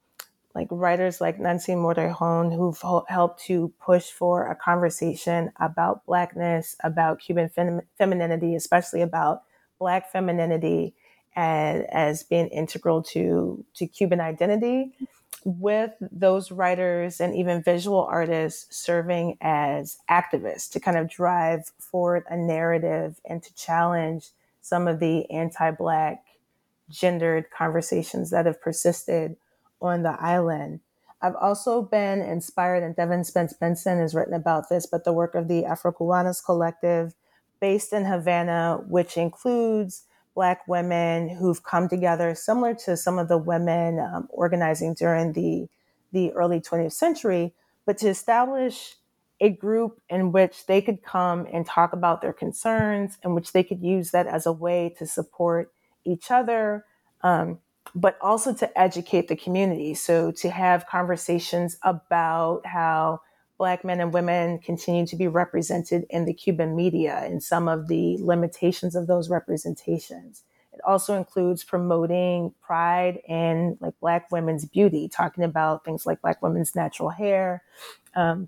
[0.53, 7.21] like writers like Nancy Morejón, who've helped to push for a conversation about Blackness, about
[7.21, 9.43] Cuban fem- femininity, especially about
[9.79, 10.95] Black femininity
[11.33, 14.91] as, as being integral to, to Cuban identity,
[15.45, 22.25] with those writers and even visual artists serving as activists to kind of drive forward
[22.29, 24.31] a narrative and to challenge
[24.61, 26.23] some of the anti Black
[26.89, 29.35] gendered conversations that have persisted
[29.81, 30.81] on the island.
[31.21, 35.35] I've also been inspired, and Devyn Spence Benson has written about this, but the work
[35.35, 37.13] of the Afro Cubanas Collective
[37.59, 43.37] based in Havana, which includes Black women who've come together, similar to some of the
[43.37, 45.67] women um, organizing during the,
[46.13, 47.53] the early 20th century,
[47.85, 48.95] but to establish
[49.41, 53.63] a group in which they could come and talk about their concerns, in which they
[53.63, 55.71] could use that as a way to support
[56.03, 56.85] each other,
[57.21, 57.59] um,
[57.95, 59.93] but also to educate the community.
[59.93, 63.21] So to have conversations about how
[63.57, 67.87] Black men and women continue to be represented in the Cuban media and some of
[67.87, 70.43] the limitations of those representations.
[70.71, 76.41] It also includes promoting pride in like Black women's beauty, talking about things like Black
[76.41, 77.63] women's natural hair,
[78.15, 78.47] um,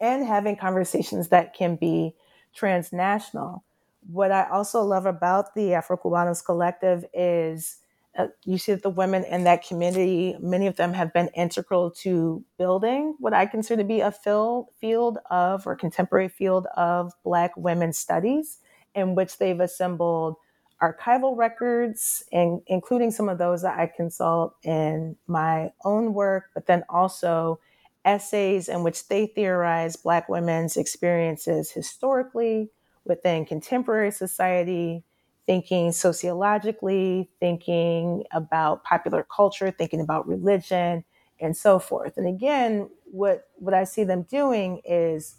[0.00, 2.14] and having conversations that can be
[2.54, 3.64] transnational.
[4.10, 7.78] What I also love about the Afro Cubanas Collective is
[8.18, 11.90] uh, you see that the women in that community, many of them have been integral
[11.90, 17.56] to building what I consider to be a field of or contemporary field of Black
[17.56, 18.58] women's studies,
[18.94, 20.36] in which they've assembled
[20.82, 26.66] archival records, and including some of those that I consult in my own work, but
[26.66, 27.60] then also
[28.04, 32.70] essays in which they theorize Black women's experiences historically
[33.04, 35.04] within contemporary society,
[35.46, 41.04] thinking sociologically, thinking about popular culture, thinking about religion,
[41.40, 42.16] and so forth.
[42.16, 45.36] And again, what, what I see them doing is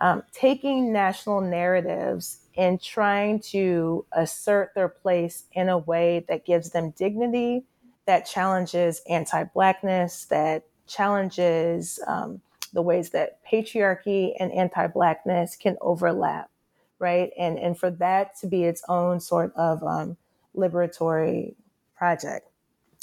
[0.00, 6.70] um, taking national narratives and trying to assert their place in a way that gives
[6.70, 7.64] them dignity,
[8.06, 12.40] that challenges anti Blackness, that challenges um,
[12.72, 16.50] the ways that patriarchy and anti Blackness can overlap,
[16.98, 17.30] right?
[17.38, 20.16] And, and for that to be its own sort of um,
[20.56, 21.54] liberatory
[21.96, 22.48] project.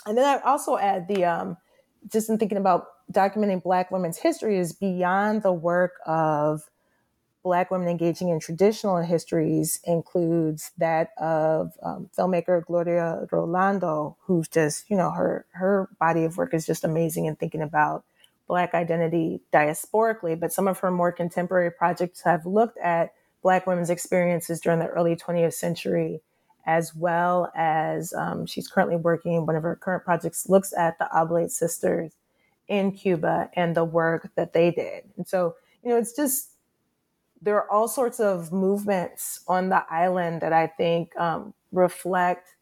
[0.05, 1.57] And then I also add the, um,
[2.11, 6.61] just in thinking about documenting Black women's history is beyond the work of
[7.47, 14.89] Black women engaging in traditional histories includes that of um, filmmaker Gloria Rolando, who's just,
[14.89, 18.03] you know, her her body of work is just amazing in thinking about
[18.49, 20.37] Black identity diasporically.
[20.37, 24.87] But some of her more contemporary projects have looked at Black women's experiences during the
[24.87, 26.19] early 20th century,
[26.65, 29.45] as well as um, she's currently working.
[29.45, 32.11] One of her current projects looks at the Oblate sisters
[32.67, 35.05] in Cuba and the work that they did.
[35.15, 36.56] And so, you know, it's just
[37.41, 42.55] there are all sorts of movements on the island that I think um, reflect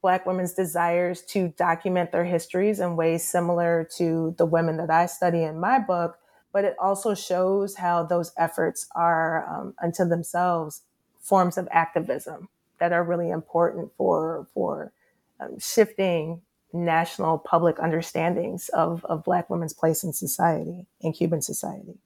[0.00, 5.06] Black women's desires to document their histories in ways similar to the women that I
[5.06, 6.18] study in my book.
[6.52, 10.82] But it also shows how those efforts are, um, unto themselves,
[11.20, 12.48] forms of activism
[12.78, 14.92] that are really important for for
[15.40, 16.40] um, shifting
[16.72, 21.98] national public understandings of, of Black women's place in society, in Cuban society.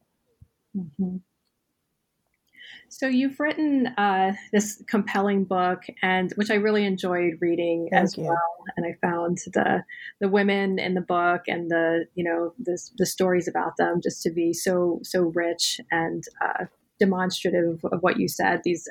[0.77, 1.17] Mm-hmm.
[2.93, 8.19] So you've written uh, this compelling book, and which I really enjoyed reading Thank as
[8.19, 8.25] you.
[8.25, 8.65] well.
[8.77, 9.83] And I found the
[10.21, 14.23] the women in the book and the you know the the stories about them just
[14.25, 16.67] to be so so rich and uh,
[17.01, 18.61] demonstrative of what you said.
[18.63, 18.87] These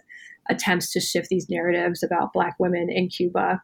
[0.49, 3.61] attempts to shift these narratives about Black women in Cuba,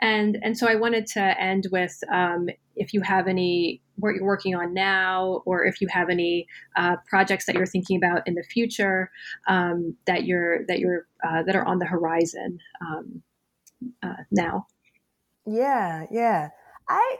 [0.00, 4.24] and and so I wanted to end with um, if you have any what you're
[4.24, 6.46] working on now, or if you have any
[6.76, 9.10] uh, projects that you're thinking about in the future
[9.48, 13.22] um, that you're that you're uh, that are on the horizon um,
[14.02, 14.66] uh, now.
[15.46, 16.50] Yeah, yeah.
[16.88, 17.16] I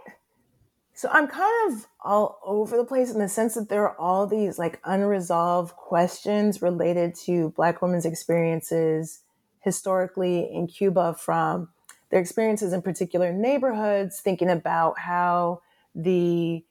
[0.98, 4.26] so I'm kind of all over the place in the sense that there are all
[4.26, 9.20] these like unresolved questions related to Black women's experiences
[9.60, 11.68] historically in Cuba from
[12.10, 15.60] their experiences in particular neighborhoods, thinking about how
[15.94, 16.64] the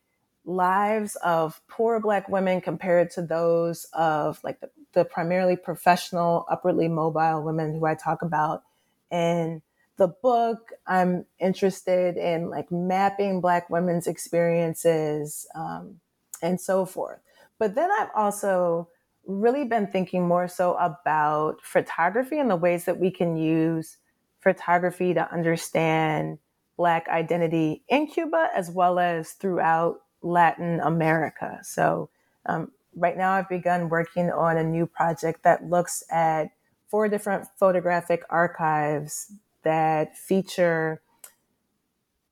[0.46, 6.88] lives of poor Black women compared to those of like the, the primarily professional, upwardly
[6.88, 8.64] mobile women who I talk about
[9.12, 9.62] in
[9.98, 10.72] the book.
[10.88, 16.00] I'm interested in like mapping Black women's experiences um,
[16.42, 17.20] and so forth.
[17.60, 18.90] But then I've also
[19.26, 23.98] really been thinking more so about photography and the ways that we can use
[24.40, 26.40] photography to understand
[26.78, 31.60] Black identity in Cuba as well as throughout Latin America.
[31.64, 32.10] So,
[32.46, 36.50] um, right now, I've begun working on a new project that looks at
[36.88, 39.32] four different photographic archives
[39.64, 41.02] that feature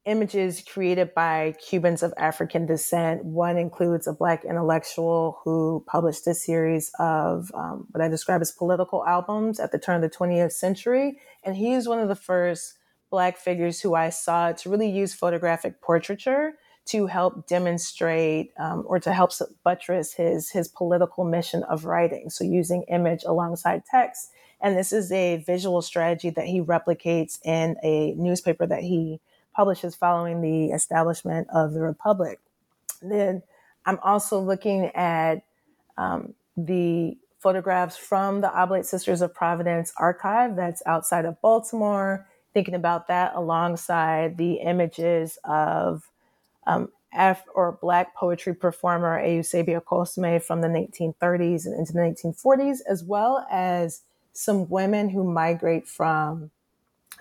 [0.06, 3.26] images created by Cubans of African descent.
[3.26, 8.52] One includes a Black intellectual who published a series of um, what I describe as
[8.52, 11.20] political albums at the turn of the 20th century.
[11.44, 12.78] And he's one of the first
[13.10, 16.54] Black figures who I saw to really use photographic portraiture
[16.86, 19.32] to help demonstrate um, or to help
[19.64, 22.30] buttress his, his political mission of writing.
[22.30, 24.30] So using image alongside text.
[24.62, 29.20] And this is a visual strategy that he replicates in a newspaper that he
[29.56, 32.40] publishes following the establishment of the Republic.
[33.02, 33.42] Then
[33.86, 35.44] I'm also looking at
[35.98, 42.74] um, the photographs from the Oblate Sisters of Providence archive that's outside of Baltimore, thinking
[42.74, 46.10] about that alongside the images of
[46.66, 46.90] um,
[47.54, 53.46] or Black poetry performer Eusebia Cosme from the 1930s and into the 1940s, as well
[53.50, 54.02] as
[54.34, 56.52] some women who migrate from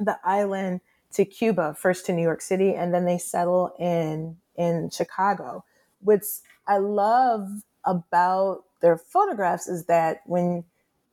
[0.01, 0.81] the island
[1.15, 5.65] to Cuba, first to New York City, and then they settle in in Chicago.
[6.01, 6.23] What
[6.67, 7.49] I love
[7.85, 10.65] about their photographs is that when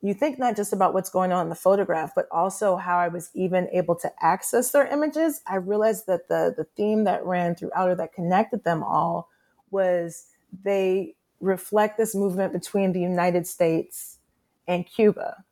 [0.02, 3.08] you think not just about what's going on in the photograph, but also how I
[3.08, 7.56] was even able to access their images, I realized that the the theme that ran
[7.56, 9.30] throughout or that connected them all
[9.70, 10.26] was
[10.64, 14.18] they reflect this movement between the United States
[14.68, 15.44] and Cuba,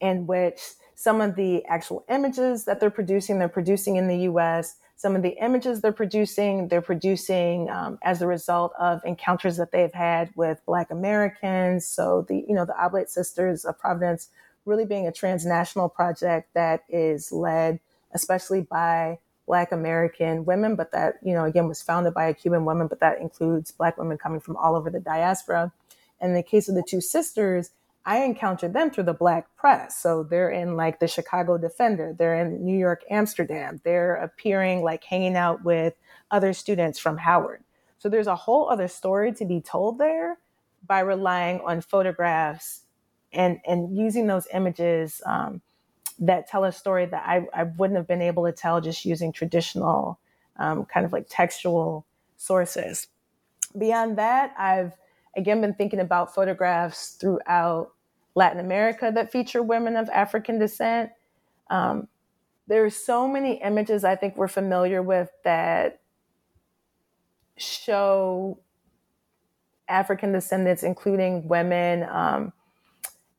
[0.00, 0.60] in which
[0.98, 4.78] some of the actual images that they're producing, they're producing in the US.
[4.96, 9.70] Some of the images they're producing, they're producing um, as a result of encounters that
[9.70, 11.86] they've had with Black Americans.
[11.86, 14.30] So the, you know, the Oblate Sisters of Providence
[14.64, 17.78] really being a transnational project that is led
[18.12, 22.64] especially by Black American women, but that, you know, again was founded by a Cuban
[22.64, 25.72] woman, but that includes Black women coming from all over the diaspora
[26.20, 27.70] in the case of the two sisters,
[28.08, 29.98] I encountered them through the black press.
[29.98, 35.04] So they're in like the Chicago Defender, they're in New York, Amsterdam, they're appearing like
[35.04, 35.92] hanging out with
[36.30, 37.62] other students from Howard.
[37.98, 40.38] So there's a whole other story to be told there
[40.86, 42.84] by relying on photographs
[43.30, 45.60] and, and using those images um,
[46.18, 49.32] that tell a story that I, I wouldn't have been able to tell just using
[49.32, 50.18] traditional
[50.56, 52.06] um, kind of like textual
[52.38, 53.08] sources.
[53.76, 54.94] Beyond that, I've
[55.36, 57.92] again been thinking about photographs throughout
[58.38, 61.10] Latin America that feature women of African descent.
[61.70, 62.06] Um,
[62.68, 66.00] there are so many images I think we're familiar with that
[67.56, 68.60] show
[69.88, 72.52] African descendants, including women, um,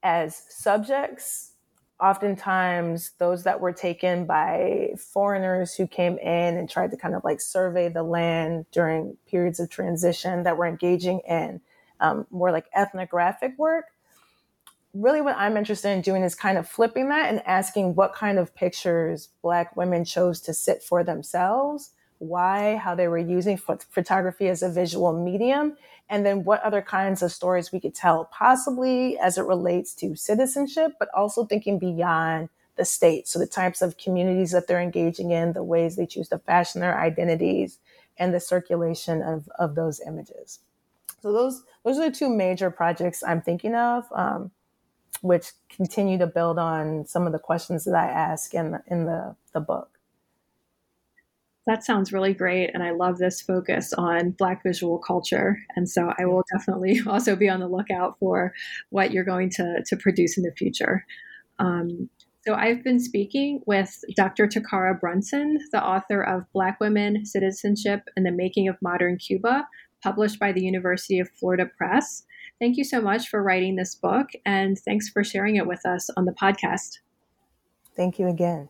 [0.04, 1.54] as subjects
[2.02, 7.24] oftentimes those that were taken by foreigners who came in and tried to kind of
[7.24, 11.60] like survey the land during periods of transition that were engaging in
[12.00, 13.86] um, more like ethnographic work.
[14.94, 18.40] Really, what I'm interested in doing is kind of flipping that and asking what kind
[18.40, 24.48] of pictures Black women chose to sit for themselves, why, how they were using photography
[24.48, 25.78] as a visual medium,
[26.10, 30.16] and then what other kinds of stories we could tell, possibly as it relates to
[30.16, 33.28] citizenship, but also thinking beyond the state.
[33.28, 36.82] So the types of communities that they're engaging in, the ways they choose to fashion
[36.82, 37.78] their identities,
[38.18, 40.60] and the circulation of, of those images.
[41.22, 44.52] So those those are the two major projects I'm thinking of, um,
[45.22, 49.06] which continue to build on some of the questions that I ask in the, in
[49.06, 50.00] the, the book.
[51.68, 52.72] That sounds really great.
[52.74, 55.60] And I love this focus on Black visual culture.
[55.76, 58.54] And so I will definitely also be on the lookout for
[58.90, 61.06] what you're going to, to produce in the future.
[61.60, 62.10] Um,
[62.48, 64.48] so I've been speaking with Dr.
[64.48, 69.68] Takkara Brunson, the author of Black Women, Citizenship, and the Making of Modern Cuba,
[70.02, 72.24] published by the University of Florida Press.
[72.60, 76.10] Thank you so much for writing this book, and thanks for sharing it with us
[76.18, 77.00] on the podcast.
[77.96, 78.70] Thank you again.